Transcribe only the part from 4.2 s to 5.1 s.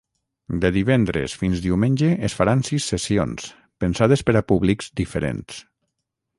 per a públics